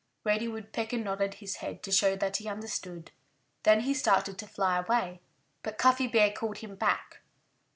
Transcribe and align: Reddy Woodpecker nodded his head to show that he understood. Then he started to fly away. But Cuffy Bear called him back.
Reddy 0.23 0.47
Woodpecker 0.47 0.97
nodded 0.97 1.35
his 1.35 1.57
head 1.57 1.83
to 1.83 1.91
show 1.91 2.15
that 2.15 2.37
he 2.37 2.47
understood. 2.49 3.11
Then 3.61 3.81
he 3.81 3.93
started 3.93 4.39
to 4.39 4.47
fly 4.47 4.79
away. 4.79 5.19
But 5.61 5.77
Cuffy 5.77 6.07
Bear 6.07 6.31
called 6.31 6.57
him 6.57 6.73
back. 6.73 7.21